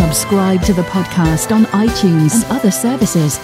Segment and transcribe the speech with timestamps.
[0.00, 3.38] Subscribe to the podcast on iTunes and other services.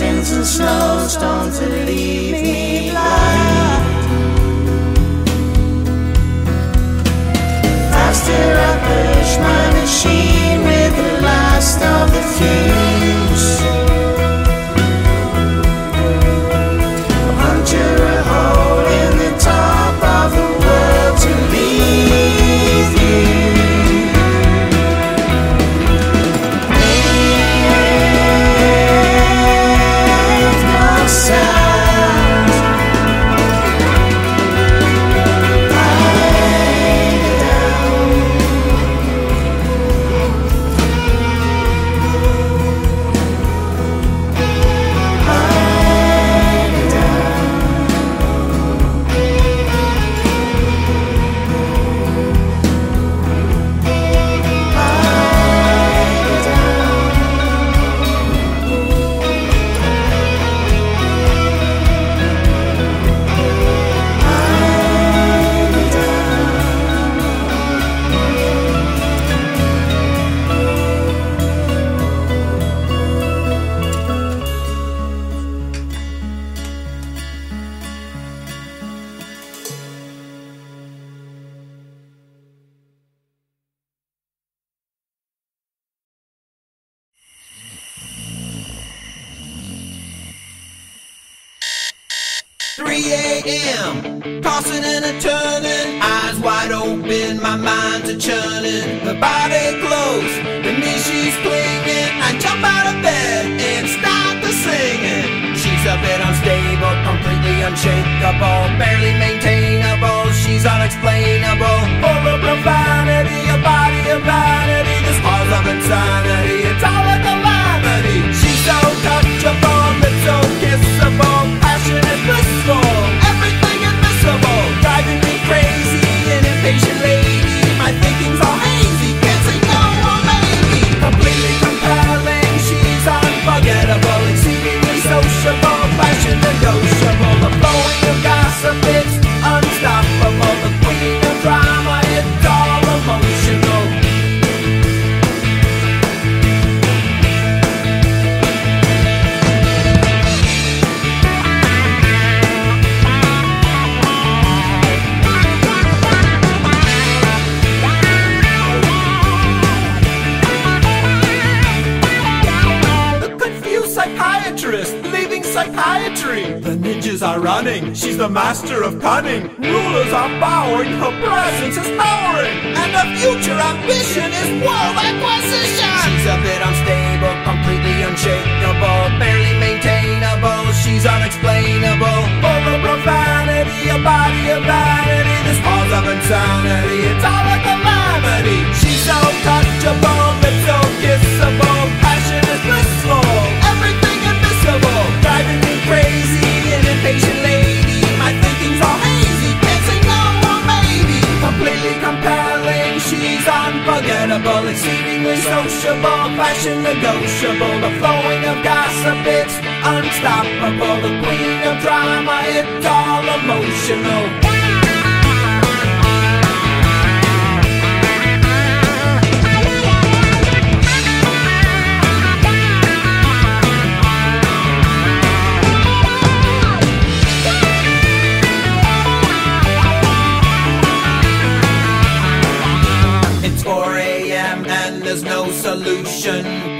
[0.00, 4.04] mountains and snowstorms that leave me blind.
[7.90, 12.87] Faster I push my machine with the last of the fuel.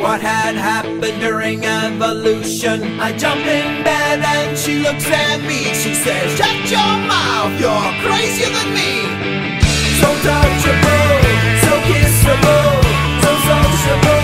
[0.00, 3.00] What had happened during evolution?
[3.00, 5.74] I jump in bed and she looks at me.
[5.74, 9.02] She says, Shut your mouth, you're crazier than me.
[9.98, 11.18] So touchable,
[11.66, 12.78] so kissable,
[13.22, 14.17] so sociable,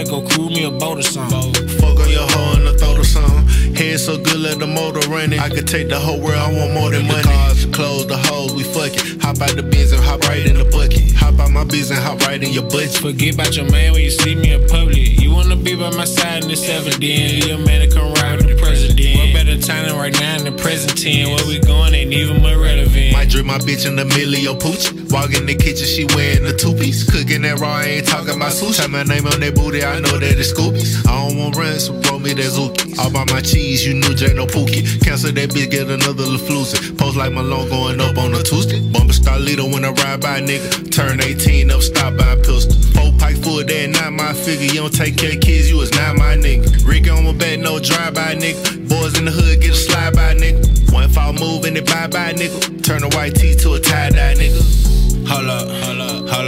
[0.00, 1.68] Might take a flight and go crew me a boat or something.
[1.78, 3.74] Fuck on your hoe and the throat or something.
[3.74, 5.38] Head so good, let the motor running.
[5.38, 7.22] I could take the whole world, I want more than money.
[7.22, 9.20] The cars, the clothes, the hoes, we fucking.
[9.20, 11.12] Hop out the Benz and hop right in the bucket.
[11.16, 12.90] Hop out my biz and hop right in your butt.
[12.90, 15.20] Forget about your man when you see me in public.
[15.20, 17.44] You wanna be by my side in this evidence.
[17.44, 19.18] You a man that come ride with the president.
[19.18, 21.28] What better timing right now in the present 10?
[21.28, 23.12] Where we going ain't even more relevant.
[23.12, 24.99] Might drip my bitch in the middle of your pooch.
[25.10, 27.02] Walk in the kitchen, she wearing a two piece.
[27.02, 28.78] Cooking that raw, I ain't talking about sushi.
[28.78, 31.02] Type my name on that booty, I know that it's Scoobies.
[31.02, 32.94] I don't want runs, so roll me that Zuki.
[32.94, 34.86] All by my cheese, you knew J no Pookie.
[35.02, 36.96] Cancel that bitch, get another LaFloozy.
[36.96, 38.78] Post like my long going up on a Tuesday.
[38.94, 40.94] Bumper Starlito when I ride by, nigga.
[40.94, 42.70] Turn 18 up, stop by pistol.
[42.94, 44.70] Four pike full, that not my figure.
[44.70, 46.86] You don't take care of kids, you is not my nigga.
[46.86, 48.86] Rick on my back, no drive by, nigga.
[48.86, 50.62] Boys in the hood, get a slide by, nigga.
[50.94, 52.84] One fall move and it bye bye, nigga.
[52.84, 54.89] Turn a white tee to a tie dye, nigga.
[55.30, 56.00] Hold up, hold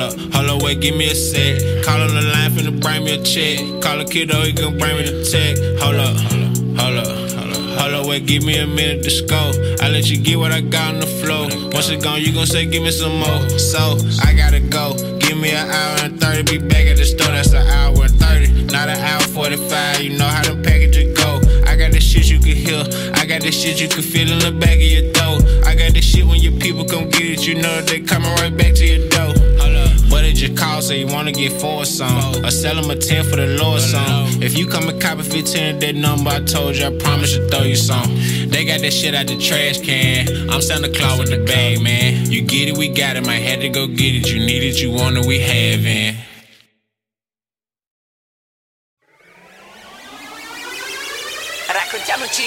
[0.03, 1.85] up, hold up, wait, give me a sec.
[1.85, 3.59] Call on the line, finna bring me a check.
[3.81, 5.55] Call a kiddo, he gon' bring me the check.
[5.79, 9.55] Hold up, hold up, hold up, hold up, wait, give me a minute to scope.
[9.81, 11.47] I let you get what I got on the floor.
[11.71, 13.49] Once it's gone, you gon' say, give me some more.
[13.57, 14.95] So, I gotta go.
[15.21, 18.18] Give me an hour and 30, be back at the store, that's an hour and
[18.18, 18.64] 30.
[18.73, 21.40] Not an hour 45, you know how them packages go.
[21.71, 22.83] I got the shit you can hear.
[23.14, 25.21] I got this shit you can feel in the back of your door.
[26.12, 28.55] I got this shit when your people come get it, you know they coming right
[28.57, 29.35] back to your door.
[30.11, 32.44] But it just call, so you wanna get four some.
[32.44, 34.42] Or sell them a 10 for the Lord song.
[34.42, 37.48] If you come and copy 15 of that number, I told you, I promise to
[37.48, 38.14] throw you some.
[38.48, 40.51] They got that shit out the trash can.
[40.51, 42.31] I'm Santa Claus with the bag, man.
[42.31, 43.25] You get it, we got it.
[43.25, 44.31] Might had to go get it.
[44.31, 46.16] You need it, you want it, we have it.
[51.72, 52.44] Raccontiamoci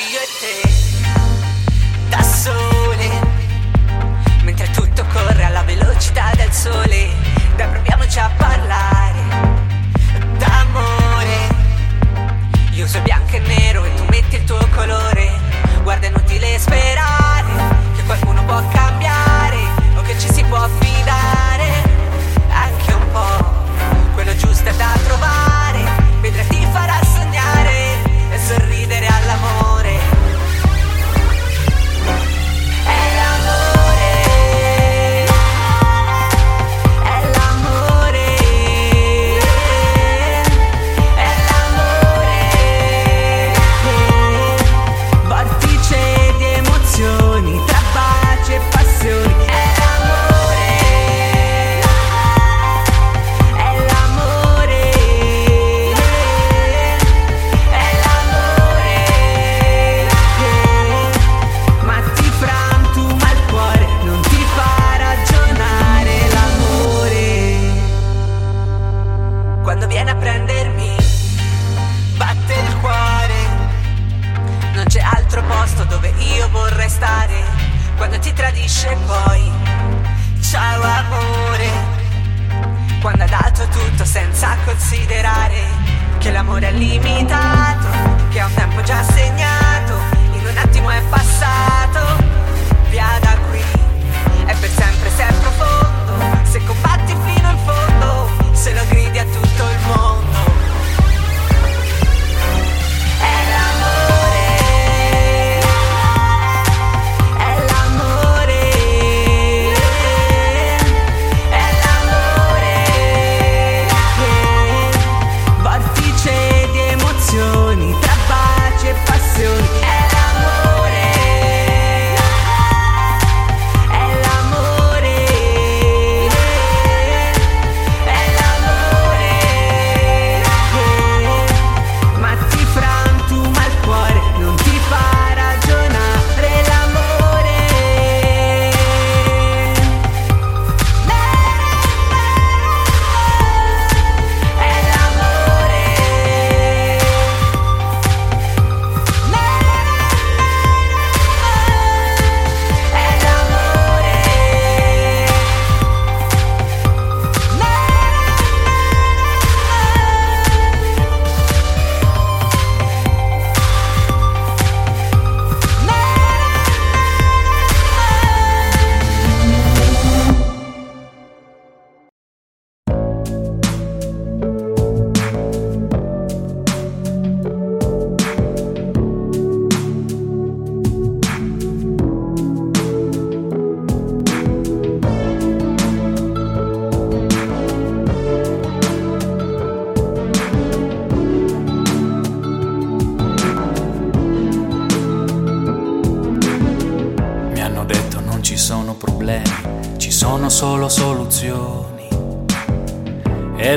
[16.05, 17.04] de inútil espera.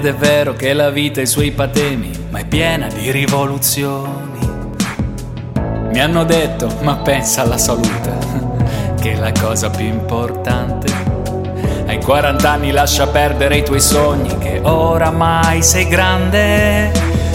[0.08, 4.38] È vero che la vita ha i suoi patemi, ma è piena di rivoluzioni.
[5.90, 8.16] Mi hanno detto, ma pensa alla salute,
[9.00, 10.86] che è la cosa più importante.
[11.86, 16.90] Ai 40 anni lascia perdere i tuoi sogni, che oramai sei grande.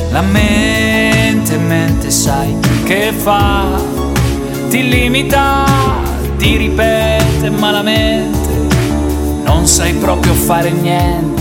[0.09, 4.01] La mente, mente, sai che fa?
[4.69, 5.65] ti limita,
[6.37, 8.49] ti ripete malamente,
[9.43, 11.32] non sai proprio fare niente.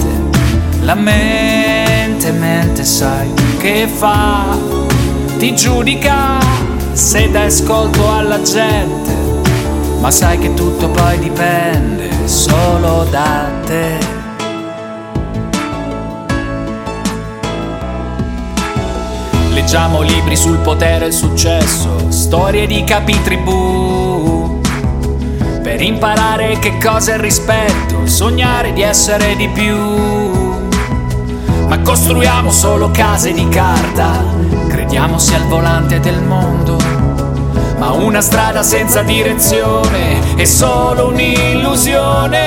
[0.85, 4.59] La mente, mente, sai che fa,
[5.39, 6.41] ti giudica
[6.93, 9.13] se dai ascolto alla gente,
[10.01, 13.99] ma sai che tutto poi dipende solo da te.
[19.55, 24.61] Leggiamo libri sul potere e il successo, storie di capi tribù.
[25.63, 30.42] Per imparare che cosa è il rispetto, sognare di essere di più.
[31.69, 34.23] Ma costruiamo solo case di carta,
[34.69, 37.03] crediamo sia il volante del mondo.
[37.83, 42.39] ma una strada senza direzione è solo un'illusione.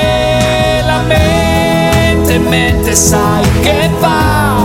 [0.85, 4.63] La mente, mente sai che fa,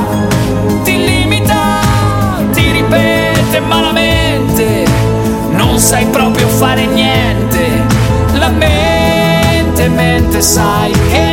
[0.85, 1.81] ti limita,
[2.53, 4.85] ti ripete malamente,
[5.51, 7.85] non sai proprio fare niente.
[8.35, 11.30] La mente, mente sai che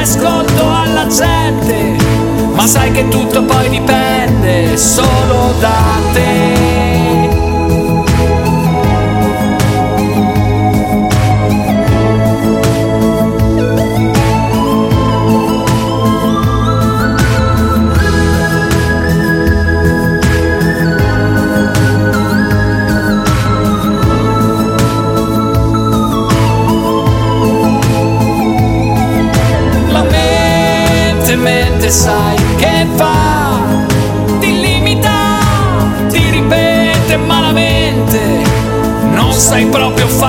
[0.00, 1.96] ascolto alla gente,
[2.54, 6.77] ma sai che tutto poi dipende solo da te.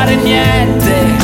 [0.09, 1.17] Fare niente.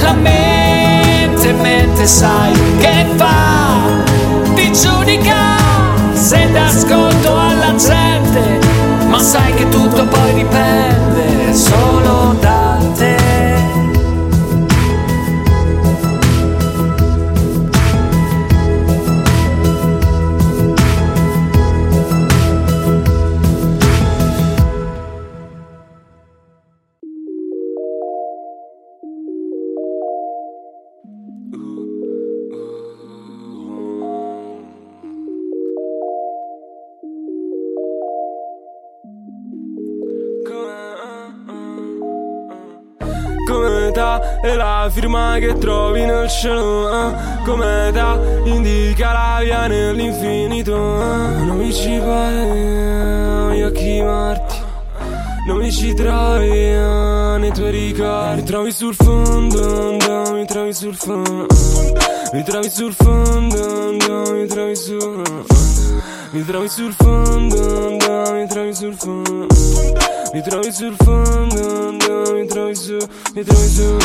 [0.00, 3.80] La mente, mente sai che fa,
[4.54, 5.56] ti giudica,
[6.12, 8.58] se d'ascolto alla gente,
[9.08, 12.49] ma sai che tutto poi dipende solo da
[46.40, 47.14] cielo eh?
[47.44, 51.44] Come ta indica la via nell'infinito eh?
[51.44, 54.56] Non mi ci pare, gli occhi morti
[55.46, 60.72] Non mi ci trovi eh, nei tuoi ricordi Mi trovi sul fondo, no, mi trovi
[60.72, 61.46] sul fondo
[62.32, 65.69] Mi trovi sul fondo, no, mi trovi sul
[66.32, 69.46] Mi trovi sul fondo, no, mi trovi sul fondo
[70.32, 72.96] mi trovi sul fondo, no, mi trovi su,
[73.34, 73.96] mi trovi su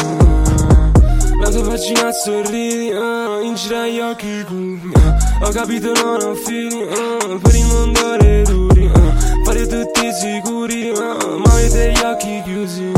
[1.40, 5.46] La tua pagina sorridi, ah, in giro agli occhi curvi ah.
[5.46, 9.44] Ho capito non ho fini, ah, per il mondo le duri ah.
[9.44, 12.95] Fare tutti sicuri, ah, ma avete gli occhi chiusi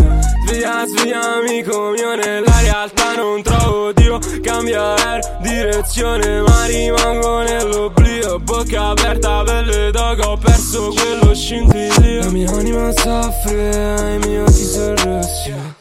[0.48, 4.18] Sveglia, sveglia amico mio, nella realtà non trovo Dio.
[4.42, 8.40] Cambiare direzione ma rimango nell'oblio.
[8.40, 12.22] Bocca aperta, pelle d'oca, ho perso quello scintillio.
[12.22, 15.77] La mia anima soffre, i miei occhi sono rossi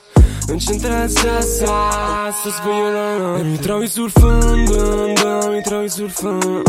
[0.47, 1.67] non c'entra il sesso,
[2.51, 3.41] sto notte.
[3.41, 6.63] E mi trovi sul fondo, mi trovi sul fondo.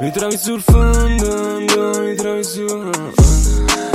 [0.00, 2.64] Mi trovi sul fondo, mi trovi su.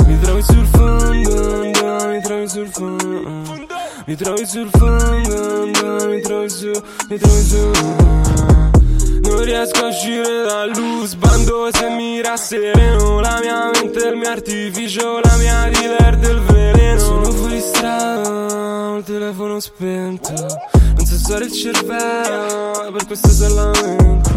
[0.06, 3.72] Mi trovi sul fondo, mi trovi sul fondo.
[4.06, 6.70] Mi trovi sul fondo, mi trovi su,
[7.08, 8.73] mi trovi su
[9.24, 13.20] non riesco a uscire dal loose Bando se mi rassereno.
[13.20, 15.20] La mia mente il mio artificio.
[15.20, 16.98] La mia dealer del veleno.
[16.98, 20.32] Sono fuori strada il telefono spento.
[20.96, 24.30] Non so usare il cervello Per questo se lamento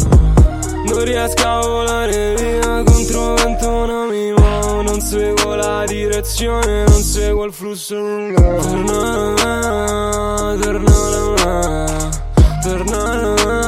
[0.86, 7.02] Non riesco a volare via Contro vento non mi muovo Non seguo la direzione Non
[7.02, 9.34] seguo il flusso Torna
[10.60, 10.92] Torna
[12.62, 13.67] Torna Sono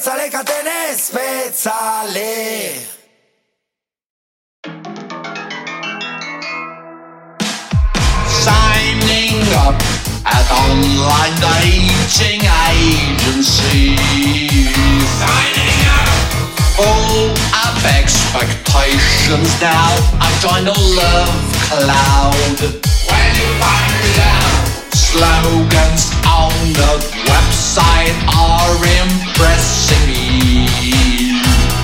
[0.00, 2.88] spezza catene, spezzale.
[8.40, 9.76] signing up
[10.24, 12.40] at online dating
[12.72, 13.96] agency.
[15.20, 16.08] Signing up.
[16.76, 19.92] Full of expectations now.
[20.18, 21.36] I joined a love
[21.68, 22.60] cloud.
[23.06, 23.89] When you find.
[24.92, 26.92] Slogans on the
[27.26, 30.66] website are impressing me.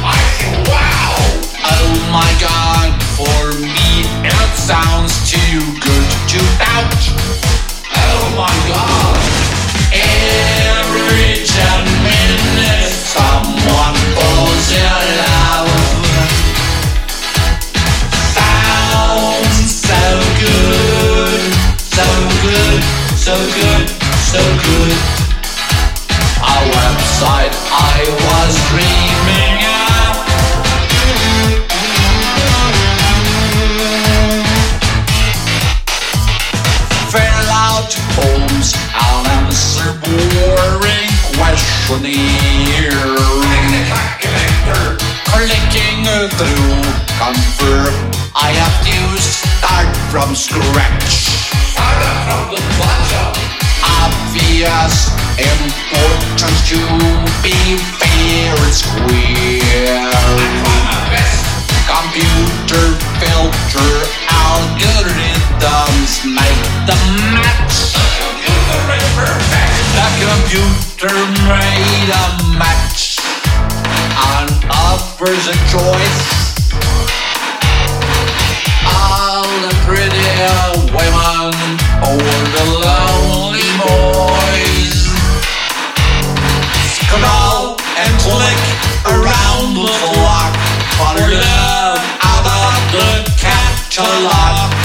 [0.03, 1.15] I say, wow.
[1.65, 7.03] Oh my god, for me it sounds too good to doubt.
[7.95, 9.26] Oh my god.
[23.27, 23.89] So good,
[24.31, 24.95] so good.
[26.47, 30.15] A website I was dreaming of.
[37.11, 43.11] fill out forms and answer boring questionnaire.
[45.35, 46.07] Clicking
[46.39, 46.79] through,
[47.19, 47.95] confirm
[48.37, 51.27] I have to start from scratch.
[51.73, 52.96] Start From the bottom.
[54.57, 56.81] Obvious importance to
[57.45, 60.01] be fair and square.
[61.85, 63.93] Computer filter
[64.33, 66.97] algorithms make the
[67.37, 67.93] match.
[69.93, 71.13] The computer
[71.45, 73.21] made a match
[74.41, 76.57] and offers a choice.
[78.89, 80.17] All the pretty
[80.97, 81.53] women
[82.09, 82.17] or
[82.57, 82.76] the
[93.97, 94.76] catalog.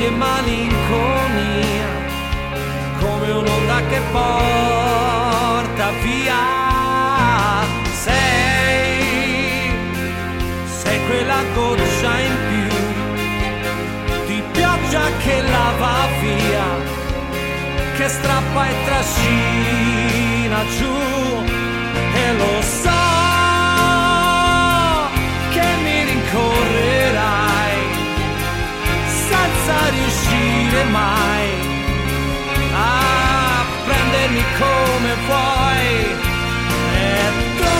[0.00, 1.88] Notti e malinconia
[3.00, 6.38] come un'onda che porta via.
[7.92, 9.70] Sei,
[10.82, 12.68] sei quella goccia in più
[14.26, 16.68] di pioggia che lava via,
[17.96, 20.98] che strappa e trascina giù.
[22.12, 22.89] E lo so
[30.40, 31.48] riuscire mai.
[32.72, 35.88] A prendermi come vuoi.
[36.94, 37.04] E
[37.58, 37.78] tu,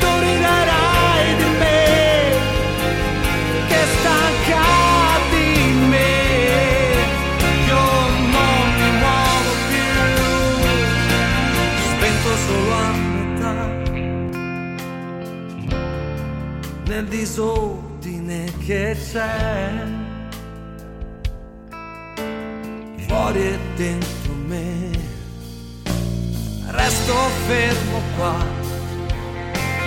[0.00, 1.80] tu riderai di me
[3.68, 4.64] che stanca
[5.90, 6.12] me.
[7.66, 7.84] Io
[8.34, 9.92] non mi muovo più
[11.90, 13.56] spento solo a metà.
[16.84, 19.81] Nel disordine che c'è
[23.32, 24.90] fuori e dentro me.
[26.66, 27.14] Resto
[27.46, 28.36] fermo qua,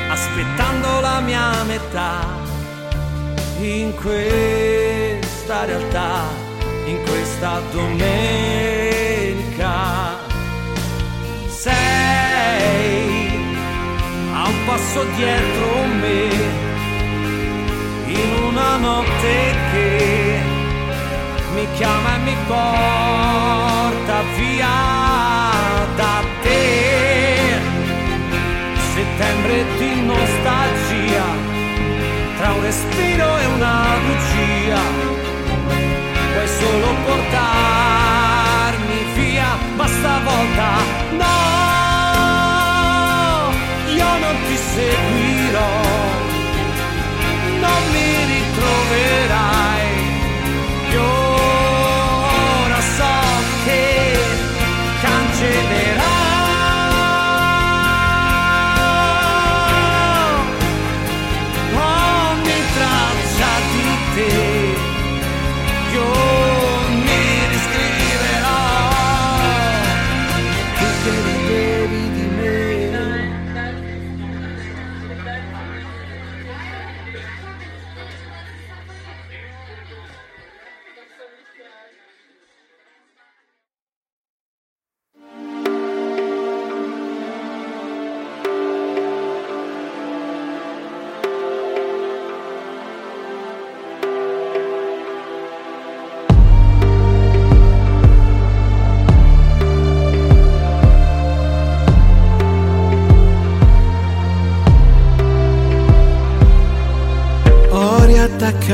[0.10, 2.26] aspettando la mia metà
[3.60, 6.24] in questa realtà,
[6.86, 8.14] in questa domenica.
[11.48, 13.30] Sei
[14.34, 16.30] a un passo dietro me,
[18.08, 20.25] in una notte che
[21.76, 24.76] chiama e mi porta via
[25.96, 27.60] da te.
[28.94, 31.26] Settembre di nostalgia,
[32.38, 34.82] tra un respiro e una bugia,
[36.34, 40.70] puoi solo portarmi via, ma stavolta
[41.22, 41.36] no,
[43.94, 45.74] io non ti seguirò,
[47.60, 49.55] non mi ritroverai.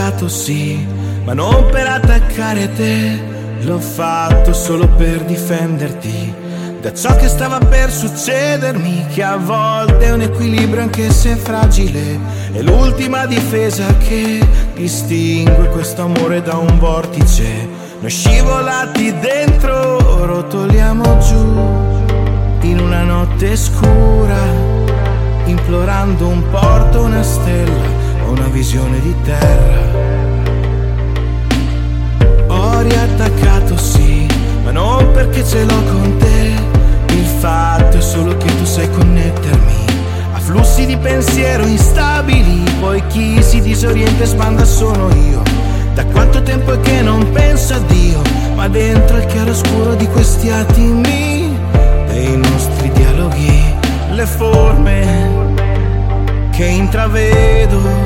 [0.01, 0.85] Riattaccato sì,
[1.23, 3.29] ma non per attaccare te.
[3.61, 6.33] L'ho fatto solo per difenderti
[6.81, 12.19] da ciò che stava per succedermi, che a volte è un equilibrio anche se fragile.
[12.51, 14.39] È l'ultima difesa che
[14.73, 17.67] distingue questo amore da un vortice.
[17.99, 24.39] Noi scivolati dentro, rotoliamo giù in una notte scura,
[25.45, 27.90] implorando un porto, una stella
[28.31, 29.99] una visione di terra.
[32.47, 34.25] Ho riattaccato sì,
[34.63, 36.53] ma non perché ce l'ho con te.
[37.13, 39.85] Il fatto è solo che tu sai connettermi
[40.33, 42.63] a flussi di pensiero instabili.
[42.79, 45.41] Poi chi si disorienta e sbanda sono io.
[45.93, 48.21] Da quanto tempo è che non penso a Dio,
[48.55, 51.53] ma dentro il chiaroscuro di questi attimi,
[52.07, 53.75] dei nostri dialoghi,
[54.11, 55.29] le forme
[56.51, 58.00] che intravedo,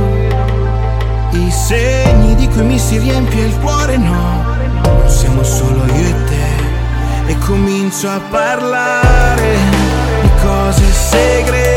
[1.38, 4.44] i segni di cui mi si riempie il cuore, no,
[4.84, 9.58] non siamo solo io e te, e comincio a parlare
[10.22, 11.76] di cose segrete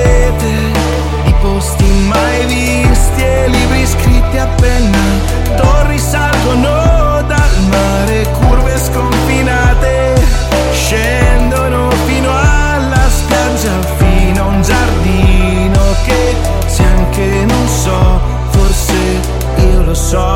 [2.09, 4.99] mai visti e libri scritti a penna.
[5.57, 10.15] Torri salgono dal mare, curve sconfinate,
[10.73, 11.68] scendono
[19.89, 20.27] lo so.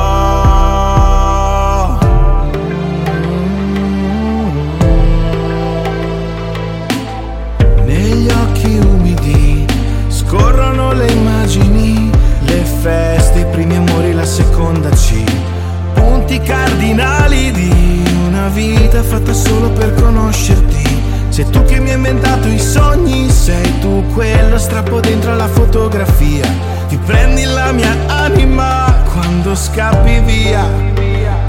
[7.84, 9.66] Negli occhi umidi
[10.09, 15.22] scorrono le immagini, le feste, i primi amori, la seconda C.
[15.92, 21.00] Punti cardinali di una vita fatta solo per conoscerti.
[21.28, 26.46] Sei tu che mi hai inventato i sogni, sei tu quello strappo dentro alla fotografia.
[26.88, 30.64] Ti prendi la mia anima quando scappi via.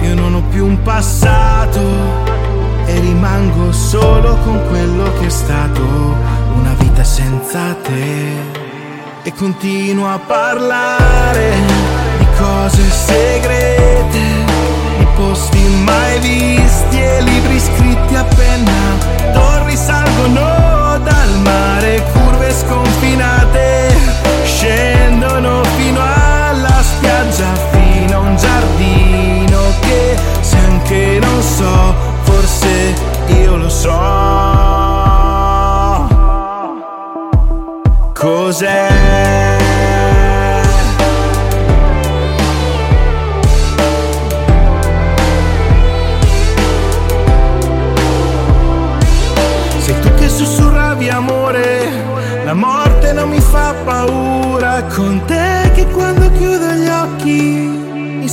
[0.02, 1.82] Io non ho più un passato
[2.86, 5.82] e rimango solo con quello che è stato
[6.56, 8.62] una vita senza te
[9.24, 11.54] e continuo a parlare
[12.18, 14.20] di cose segrete
[14.98, 23.96] di posti mai visti e libri scritti a penna torri salgono dal mare curve sconfinate
[24.44, 26.23] scendono fino alla
[27.04, 32.94] spiaggia fino a un giardino che se anche non so forse
[33.28, 33.92] io lo so.
[38.14, 39.33] Cos'è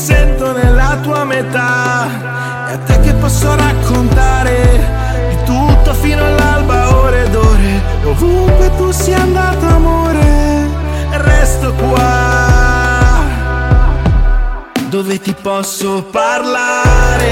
[0.01, 2.69] sento nella tua metà.
[2.69, 4.81] È a te che posso raccontare
[5.29, 10.69] di tutto fino all'alba ore ed ore ovunque tu sia andato amore
[11.11, 13.29] resto qua.
[14.89, 17.29] Dove ti posso parlare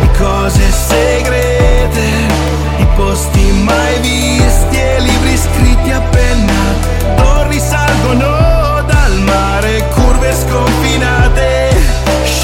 [0.00, 2.08] di cose segrete
[2.76, 6.62] di posti mai visti e libri scritti a penna
[7.16, 8.45] torri salgono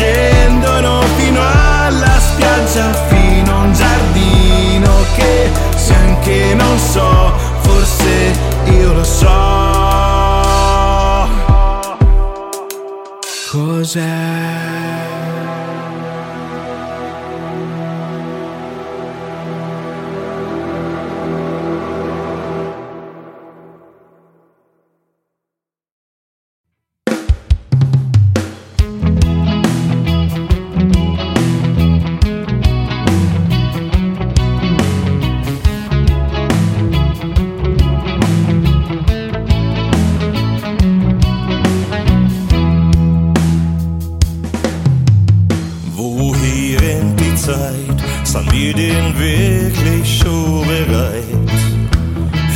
[0.02, 8.32] scendono fino alla spiaggia fino a un giardino che se anche non so forse
[8.64, 9.60] io lo so.
[13.50, 14.71] Cos'è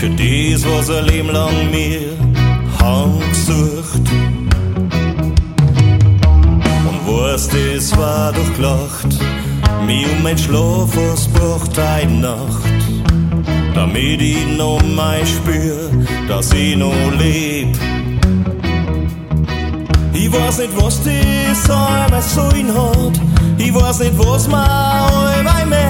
[0.07, 2.17] Für dies, was ein Leben lang mir
[3.29, 4.07] gesucht.
[6.89, 9.19] Und was das war doch gelacht,
[9.85, 11.29] mir um mein Schlaf was
[11.77, 12.71] eine Nacht.
[13.75, 15.91] Damit ich noch mal spür,
[16.29, 17.77] dass ich noch leb.
[20.13, 23.21] Ich weiß nicht, was das einmal sein hat.
[23.59, 25.86] Ich weiß nicht, was allweil möcht.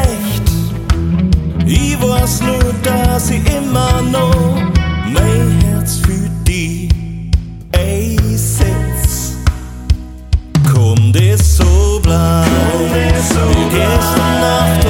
[1.66, 4.56] Ich weiß nur, dass ich immer noch
[5.12, 6.88] mein Herz für die
[7.72, 9.34] einsetz.
[10.72, 12.50] Komm, das so bleiben.
[13.50, 14.86] Wie gestern Nacht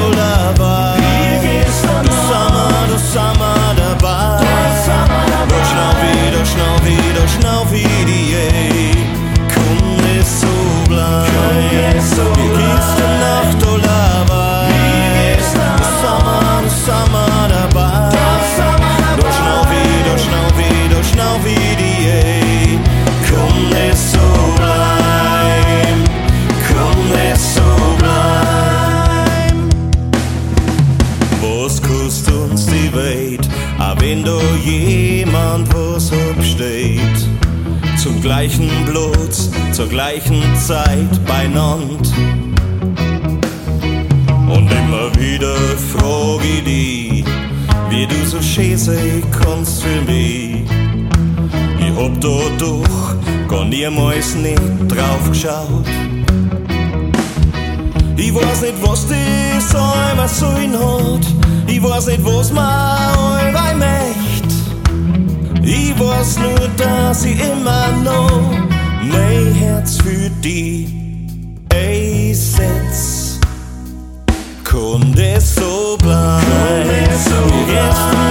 [38.47, 39.35] gleichen Blut,
[39.73, 42.13] zur gleichen Zeit beinand.
[44.49, 45.57] Und immer wieder
[45.91, 47.25] frag ich dich,
[47.91, 50.63] wie du so schön sein kannst für mich.
[51.81, 55.87] Ich hab da doch gar niemals nicht drauf geschaut.
[58.17, 61.27] Ich weiß nicht, was das einmal sein hat.
[61.67, 64.26] Ich weiß nicht, was mir allweil möcht.
[65.69, 68.53] Ich weiß nur, dass ich immer noch
[69.03, 70.87] mein Herz für dich
[71.75, 73.41] einsetz.
[74.63, 76.47] Kunde so bleiben.
[76.47, 78.26] Kunde so bleiben.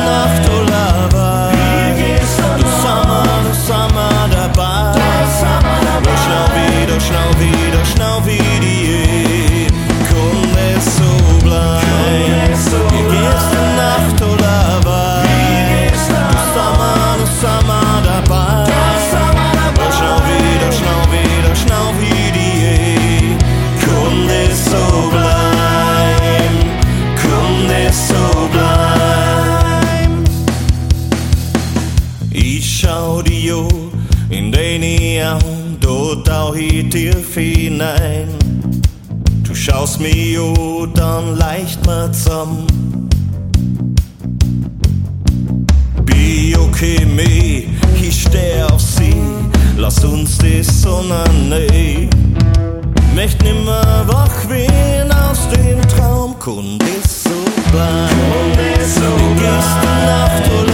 [36.89, 38.27] tief hinein.
[39.43, 40.41] Du schaust mir
[40.93, 42.67] dann leicht mal zusammen.
[46.03, 47.69] Biochemie,
[48.01, 49.15] ich steh auf sie,
[49.77, 52.09] lass uns die Sonne nähen.
[53.15, 57.29] Möcht nimmer wach werden aus dem Traum, Kund ist so
[57.71, 58.09] blank.
[58.09, 59.39] Kund ist so blank.
[59.39, 60.64] Gestern Nacht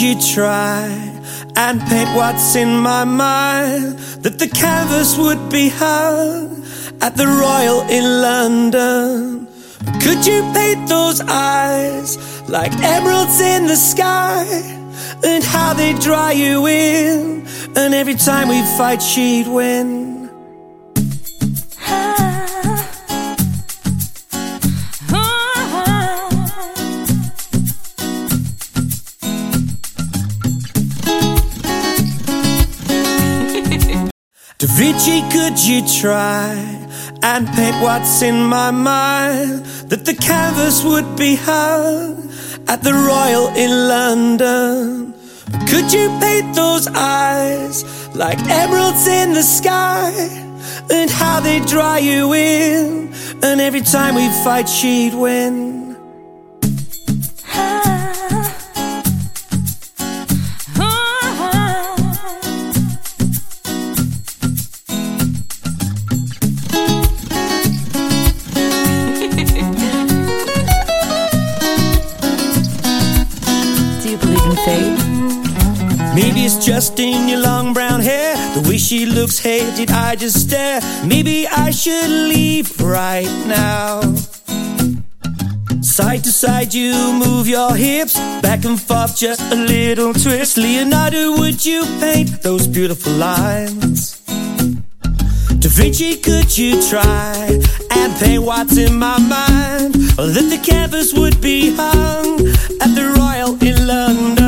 [0.00, 0.86] you try
[1.56, 3.98] and paint what's in my mind?
[4.24, 6.64] That the canvas would be hung
[7.00, 9.46] at the Royal in London.
[10.02, 12.16] Could you paint those eyes
[12.48, 14.44] like emeralds in the sky?
[15.22, 17.46] And how they draw you in,
[17.76, 19.99] and every time we fight, she'd win.
[35.50, 36.54] Could you try
[37.22, 39.64] and paint what's in my mind?
[39.90, 42.30] That the canvas would be hung
[42.68, 45.14] at the Royal in London.
[45.68, 47.84] Could you paint those eyes
[48.14, 50.12] like emeralds in the sky?
[50.90, 55.79] And how they draw you in, and every time we fight, she'd win.
[76.80, 78.34] Maybe in your long brown hair.
[78.54, 79.38] The way she looks,
[79.76, 80.80] did I just stare?
[81.04, 84.00] Maybe I should leave right now.
[85.82, 90.56] Side to side, you move your hips, back and forth, just a little twist.
[90.56, 94.22] Leonardo, would you paint those beautiful lines?
[95.60, 97.60] Da Vinci, could you try
[97.90, 99.94] and paint what's in my mind?
[100.16, 102.40] That the canvas would be hung
[102.80, 104.39] at the Royal in London.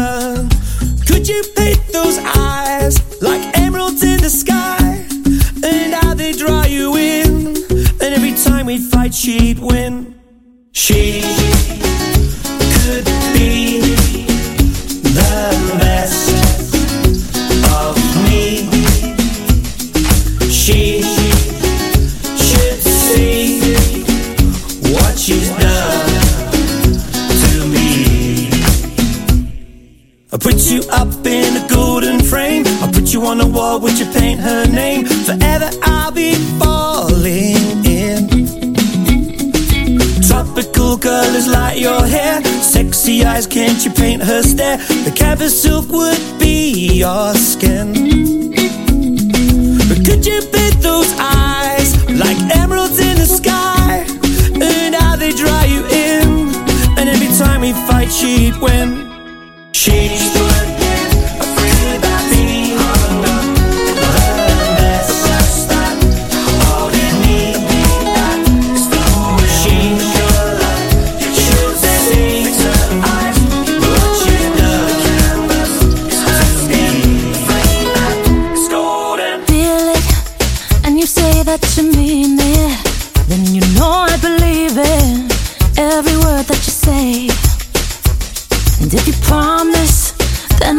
[8.73, 10.15] Every time we fight, she'd win.
[10.73, 11.23] She
[12.75, 13.05] could
[13.35, 13.81] be
[15.03, 16.31] the best
[17.71, 18.69] of me.
[20.51, 21.03] She
[22.37, 23.75] should see
[24.93, 26.21] what she's done
[27.43, 28.51] to me.
[30.33, 32.65] I put you up in a golden frame.
[32.67, 35.05] I put you on a wall, would you paint her name?
[35.07, 37.52] Forever I'll be falling
[41.33, 42.43] colors light your hair.
[42.63, 44.77] Sexy eyes, can't you paint her stare?
[44.77, 47.93] The canvas silk would be your skin.
[49.89, 54.05] But could you paint those eyes like emeralds in the sky?
[54.61, 56.29] And how they draw you in?
[56.99, 58.91] And every time we fight, she'd win.
[59.73, 60.82] She could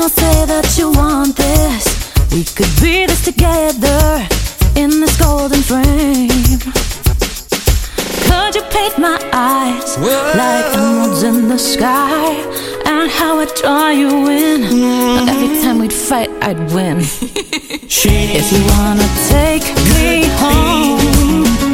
[0.04, 1.86] I'll say that you want this.
[2.34, 4.28] We could be this together
[4.76, 6.60] in this golden frame.
[8.28, 12.36] Could you paint my eyes like emeralds in the sky?
[12.86, 14.64] And how I'd draw you in.
[15.30, 16.98] Every time we'd fight, I'd win.
[17.00, 19.64] if you wanna take
[19.96, 21.73] me home,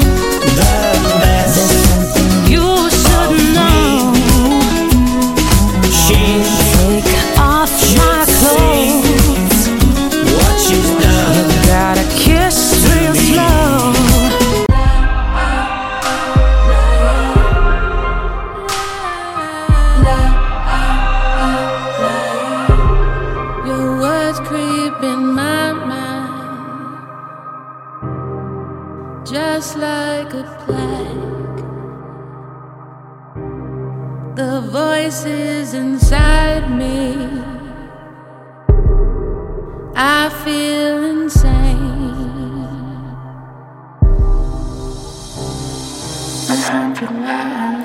[30.40, 31.60] a plague.
[34.36, 37.18] The voices inside me,
[39.96, 41.60] I feel insane.
[46.50, 47.79] A hundred while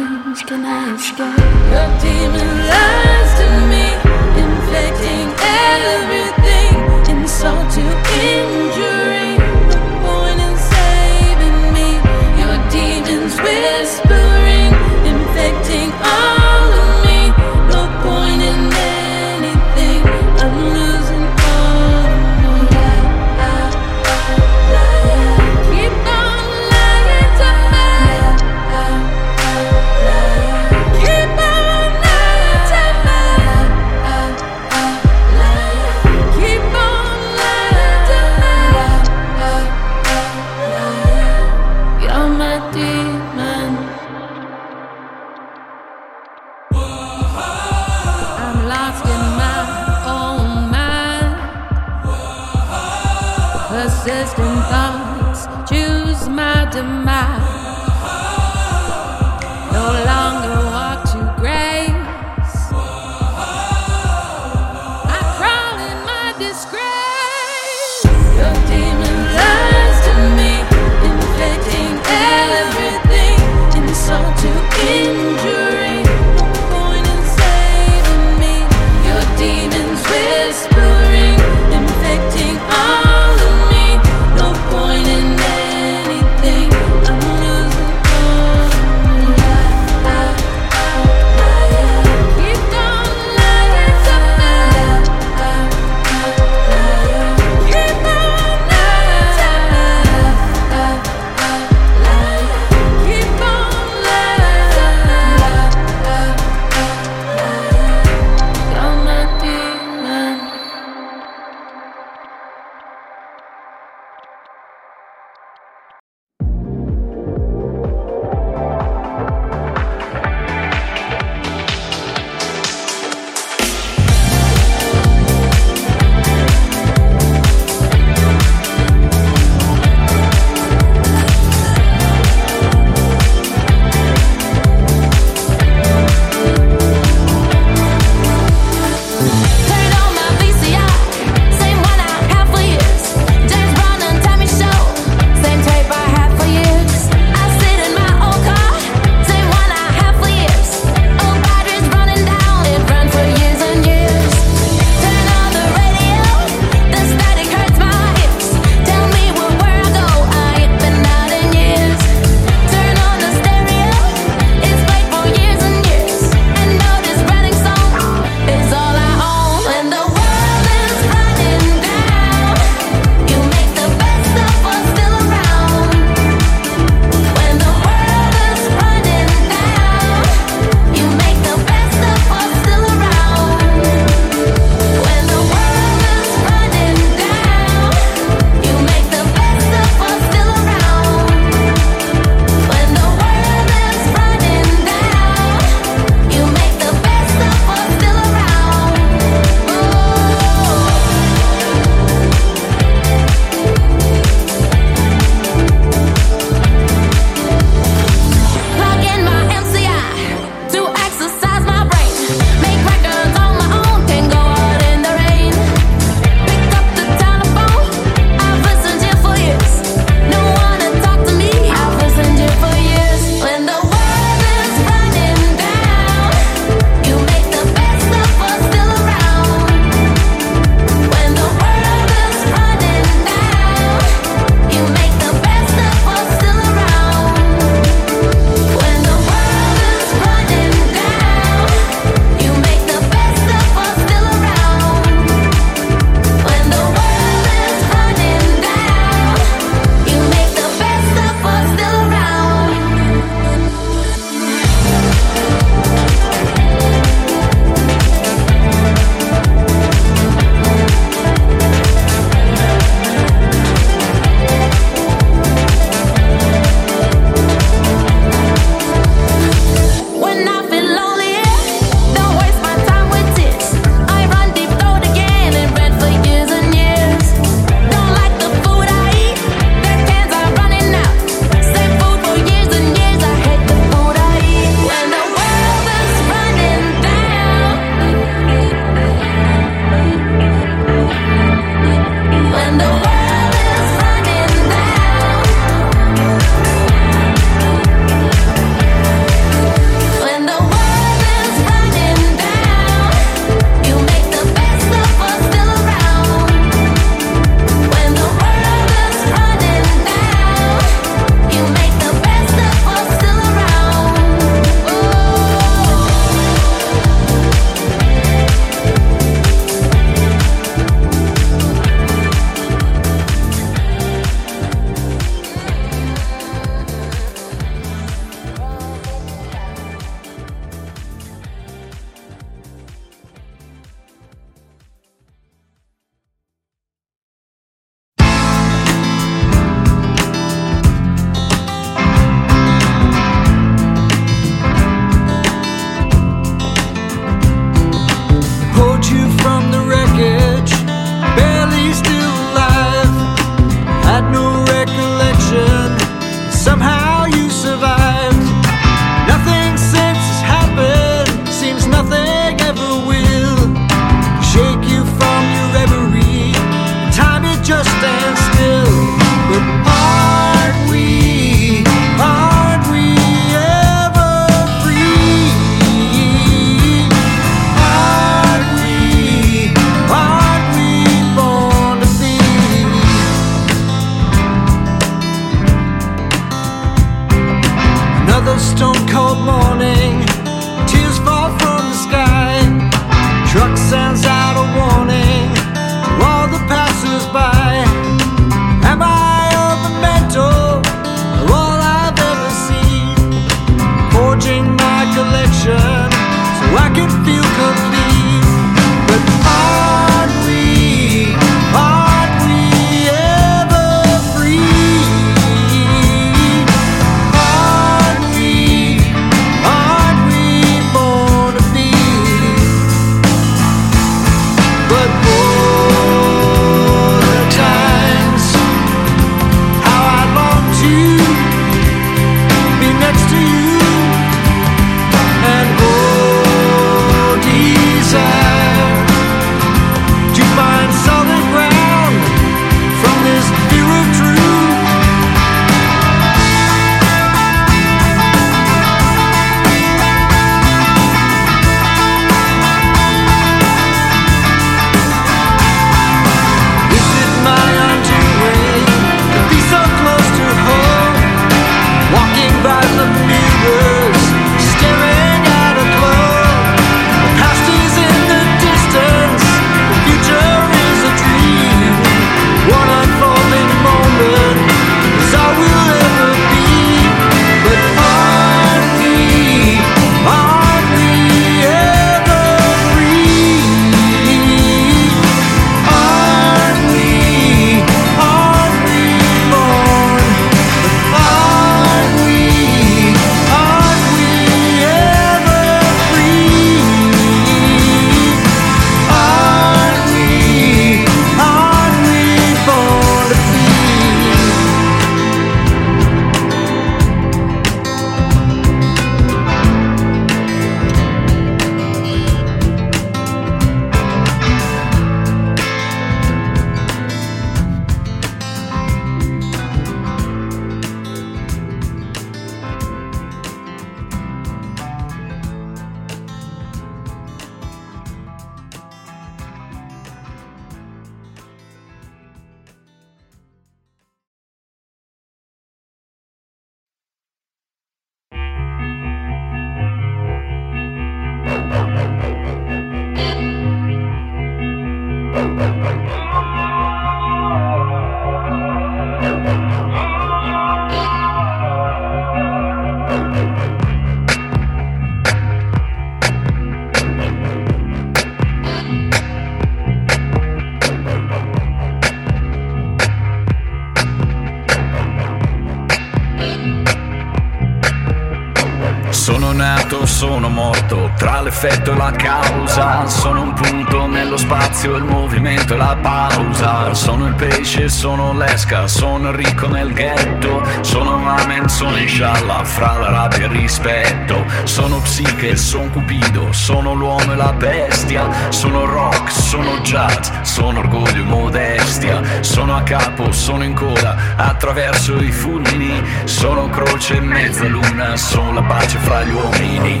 [588.18, 588.50] bestia.
[588.50, 592.22] Sono rock, sono jazz, sono orgoglio e modestia.
[592.40, 596.02] Sono a capo, sono in coda, attraverso i fulmini.
[596.24, 600.00] Sono croce e mezza luna, sono la pace fra gli uomini.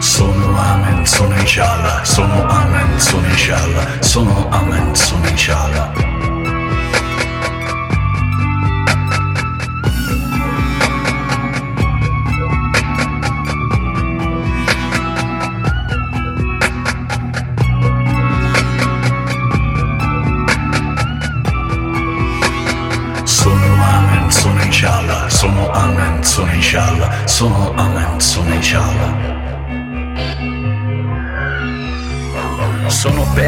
[0.00, 6.07] Sono amen, sono inshallah, sono amen, sono inshallah, sono amen, sono inshallah.
[27.38, 29.27] sono Amazon e.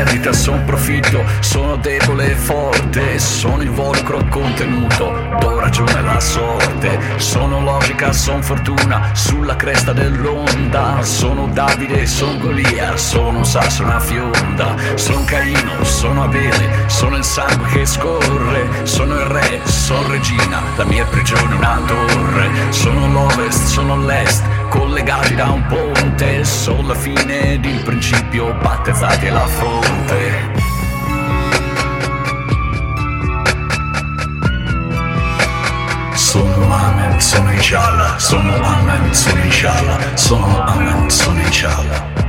[0.04, 7.60] perdita, sono profitto, sono debole e forte, sono involucro contenuto, do ragione alla sorte, sono
[7.60, 14.74] logica, sono fortuna, sulla cresta dell'onda, sono Davide, sono Golia, sono un sasso, una fionda,
[14.94, 20.84] sono Caino, sono Abele, sono il sangue che scorre, sono il re, sono regina, la
[20.84, 26.94] mia prigione è una torre, sono l'ovest, sono l'est, collegati da un ponte, sono la
[26.94, 30.52] fine ed il principio, battezzati alla fonte.
[36.14, 42.19] Sono amen, sono inshallah, sono amen, sono inshallah, sono amen, sono inshallah.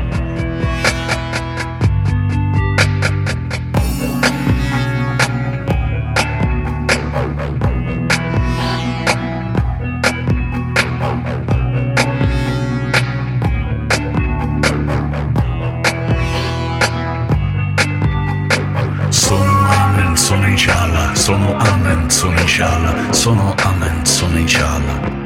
[22.61, 25.20] Inshallah, sono amen, sono inshallah.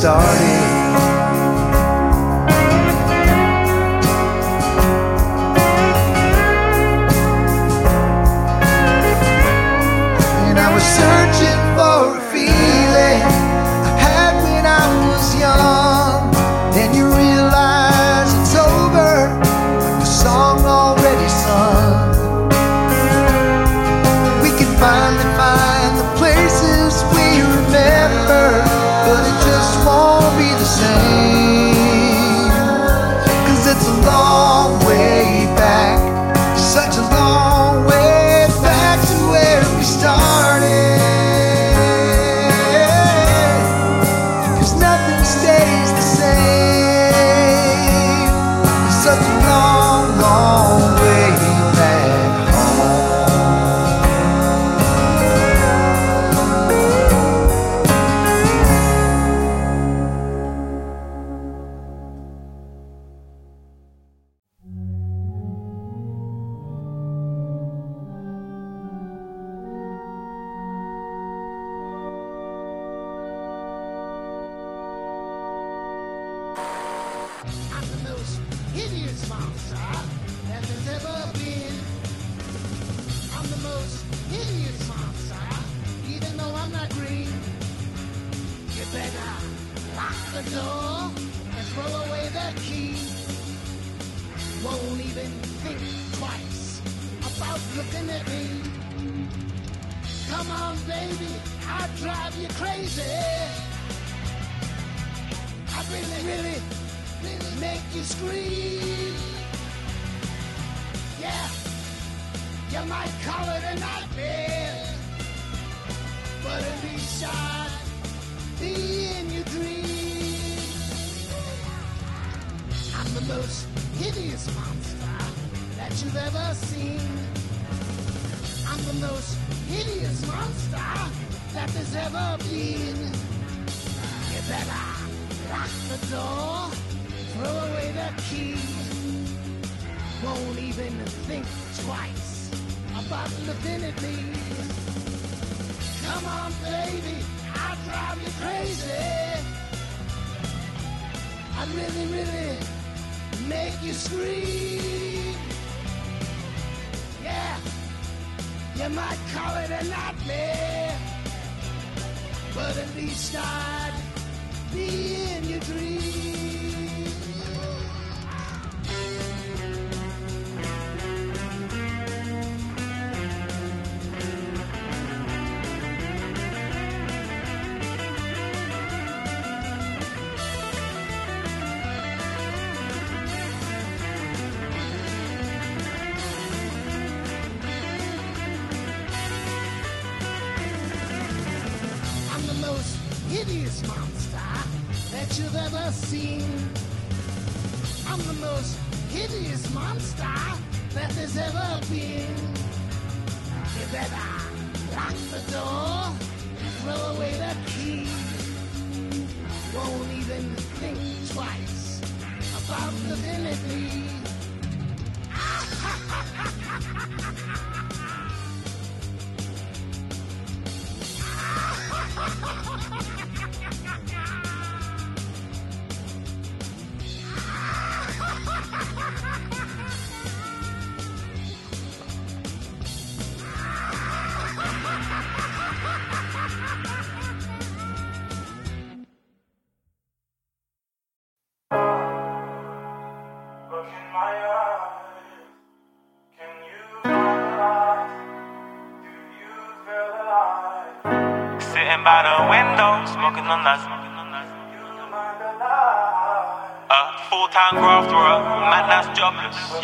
[0.00, 0.59] Started.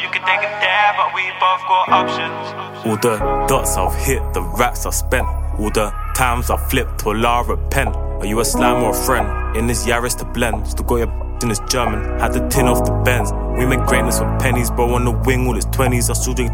[0.00, 0.52] You can take a
[0.96, 2.86] but we both got options.
[2.86, 3.18] All the
[3.48, 5.26] dots I've hit, the racks I've spent.
[5.58, 7.94] All the times I've flipped to Allah repent.
[7.96, 9.56] Are you a slime or a friend?
[9.56, 10.66] In this Yaris to blend.
[10.68, 12.18] Still got your in this German.
[12.18, 13.32] Had the tin off the Benz.
[13.58, 14.94] We make greatness with pennies, bro.
[14.94, 16.10] On the wing, all his 20s.
[16.10, 16.52] I still drink.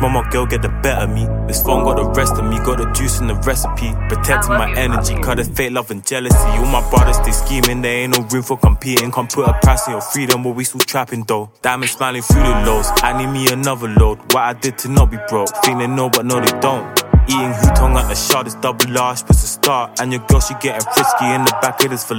[0.00, 1.26] Mama girl get the better me.
[1.46, 3.92] This phone got the rest of me, got the juice in the recipe.
[4.08, 6.36] Protecting my energy, cut there's fake love and jealousy.
[6.36, 9.12] All my brothers they scheming, there ain't no room for competing.
[9.12, 11.50] Can't put a price on your freedom, but we still trapping though.
[11.60, 12.86] Diamond smiling through the lows.
[13.02, 14.18] I need me another load.
[14.32, 15.50] What I did to not be broke.
[15.64, 17.10] Think they know, but no, they don't.
[17.28, 20.00] Eating hutong at the shard is double large, puts a start.
[20.00, 22.14] And your girl, she getting frisky in the back of this for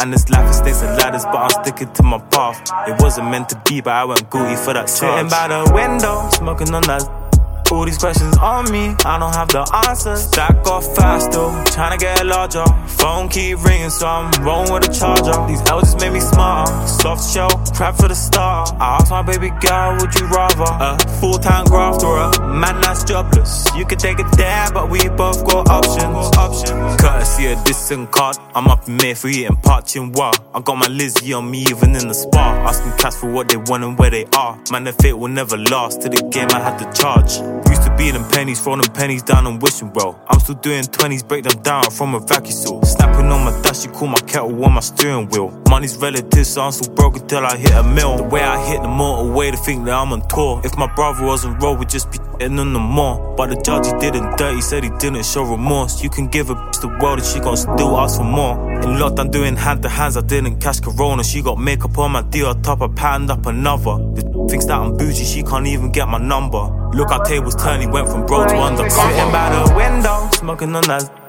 [0.00, 2.62] And this life is snakes and ladders, but I'm sticking to my path.
[2.88, 4.96] It wasn't meant to be, but I went guilty for that charge.
[4.96, 7.25] Sitting by the window, smoking on that.
[7.72, 10.22] All these questions on me, I don't have the answers.
[10.22, 12.64] Stack off faster, to get larger.
[12.86, 15.34] Phone keep ringing, so I'm rolling with a charger.
[15.48, 16.86] These just made me smarter.
[16.86, 18.66] Soft shell, crap for the star.
[18.78, 22.80] I asked my baby girl, would you rather a full time grafter or a man
[22.80, 23.66] that's jobless?
[23.76, 26.36] You could take a dab, but we both got options.
[26.36, 27.00] options.
[27.00, 30.32] Courtesy a distant card, I'm up in May for eating parching wow.
[30.54, 32.64] I got my Lizzie on me even in the spa.
[32.66, 34.58] Asking cats for what they want and where they are.
[34.70, 36.00] Man, the fate will never last.
[36.02, 37.55] To the game, I had to charge.
[37.96, 40.20] Used to be them pennies, throwing them pennies down and wishing well.
[40.28, 42.82] I'm still doing 20s, break them down from a vacuum seal.
[42.82, 45.50] Snapping on my dash, you call my kettle on my steering wheel.
[45.68, 48.16] Money's relative, so I'm still broke until I hit a mill.
[48.18, 50.60] The way I hit the motorway to think that I'm on tour.
[50.64, 53.34] If my brother wasn't roll, we'd just be getting on the more.
[53.36, 56.02] But the judge, he didn't dirty, said he didn't show remorse.
[56.02, 58.75] You can give a bitch the world and she gon' still ask for more.
[58.84, 61.24] In lockdown, doing hand to hands, I didn't catch corona.
[61.24, 63.98] She got makeup on my deal, top, I patterned up another.
[64.14, 66.64] This thinks that I'm bougie, she can't even get my number.
[66.92, 68.90] Look, our tables turned, he went from bro to undercover.
[68.90, 71.25] Sitting by the window, smoking on that.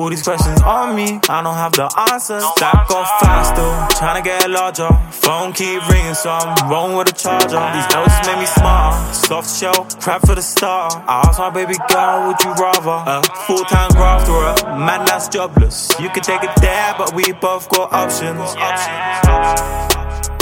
[0.00, 2.42] All these questions on me, I don't have the answers.
[2.56, 4.88] Stack off faster, trying to get larger.
[5.12, 7.60] Phone keep ringing, so I'm rolling with a charger.
[7.76, 9.12] These just made me smarter.
[9.12, 11.04] Soft shell, crap for the starter.
[11.06, 15.04] I asked my baby girl, would you rather a full time grafter or a man
[15.04, 15.92] that's jobless?
[16.00, 18.40] You can take it there, but we both got options.
[18.40, 19.28] options.
[19.28, 20.39] options.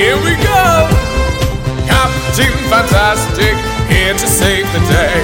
[0.00, 0.88] Here we go!
[1.84, 3.54] Captain Fantastic,
[3.92, 5.20] here to save the day.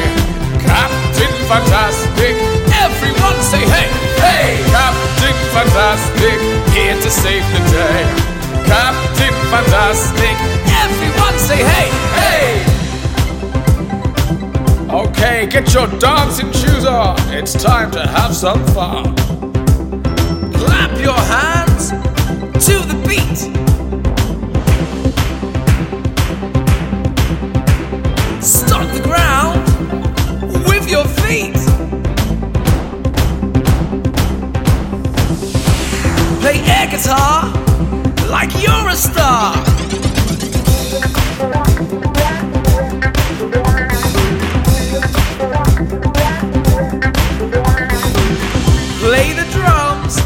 [0.68, 2.36] Captain Fantastic,
[2.84, 3.88] everyone say hey,
[4.20, 4.60] hey!
[4.68, 6.38] Captain Fantastic,
[6.76, 8.04] here to save the day.
[8.68, 10.36] Captain Fantastic,
[10.84, 11.88] everyone say hey,
[12.20, 12.60] hey!
[14.90, 17.16] Okay, get your dancing shoes on.
[17.32, 19.16] It's time to have some fun.
[20.52, 21.92] Clap your hands
[22.66, 23.65] to the beat.
[28.76, 29.64] Stomp the ground
[30.68, 31.56] with your feet.
[36.42, 37.54] Play air guitar
[38.28, 39.54] like you're a star.
[49.00, 50.16] Play the drums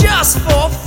[0.00, 0.77] just for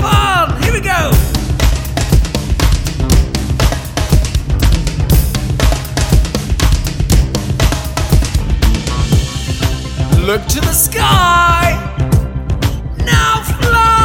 [10.31, 11.75] Look to the sky.
[13.03, 13.99] Now fly.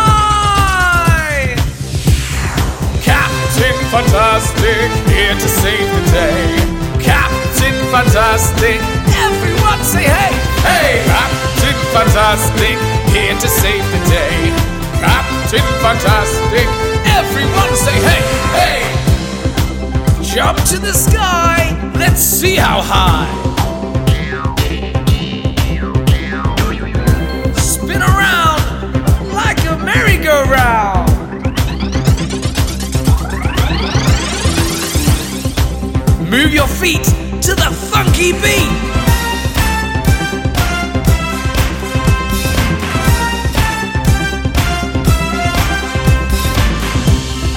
[3.00, 6.58] Captain Fantastic, here to save the day.
[6.98, 8.82] Captain Fantastic,
[9.22, 10.34] everyone say hey,
[10.66, 12.76] Hey, Captain Fantastic,
[13.14, 14.50] here to save the day.
[14.98, 16.66] Captain Fantastic,
[17.06, 18.22] everyone say hey,
[18.58, 18.82] hey!
[20.24, 23.45] Jump to the sky, let's see how high.
[36.28, 37.04] Move your feet
[37.40, 38.72] to the funky beat.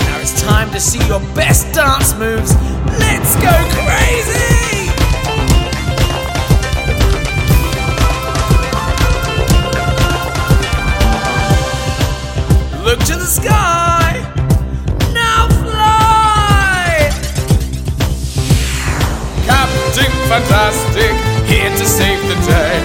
[0.06, 2.54] Now it's time to see your best dance moves.
[3.00, 3.52] Let's go
[3.84, 4.69] crazy!
[13.42, 14.20] Sky.
[15.14, 17.10] Now fly!
[19.46, 21.14] Captain Fantastic,
[21.48, 22.78] here to save the day.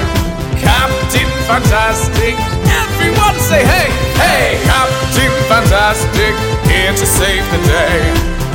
[0.61, 2.35] Captain Fantastic,
[2.83, 3.91] everyone say hey,
[4.23, 4.61] hey!
[4.65, 6.35] Captain Fantastic,
[6.71, 8.01] here to save the day.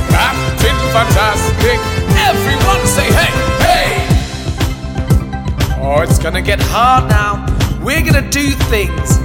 [0.10, 1.78] Captain Fantastic,
[2.30, 3.34] everyone say hey,
[3.66, 3.92] hey!
[5.82, 7.46] Oh, it's gonna get hard now.
[7.84, 9.18] We're gonna do things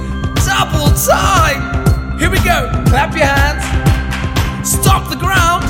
[0.45, 1.64] double time.
[2.17, 2.71] Here we go.
[2.87, 3.63] Clap your hands.
[4.67, 5.65] Stomp the ground.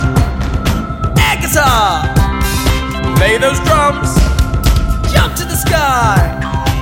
[1.18, 2.06] Air guitar.
[3.18, 4.14] Play those drums.
[5.12, 6.18] Jump to the sky.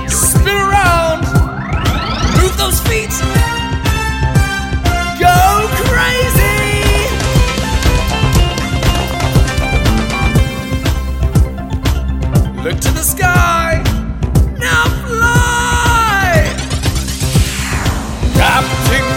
[0.06, 1.22] Spin around.
[2.36, 3.10] Move those feet.
[5.18, 6.44] Go crazy.
[12.62, 13.63] Look to the sky.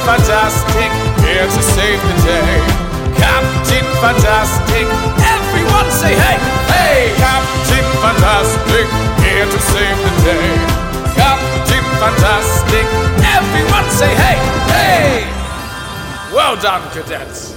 [0.07, 0.89] Fantastic,
[1.19, 2.63] here to save the day.
[3.19, 4.87] Captain Fantastic,
[5.35, 6.39] everyone say hey,
[6.71, 7.13] hey!
[7.17, 8.87] Captain Fantastic,
[9.19, 10.47] here to save the day.
[11.13, 12.85] Captain Fantastic,
[13.35, 14.39] everyone say hey,
[14.71, 15.27] hey!
[16.33, 17.56] Well done, cadets.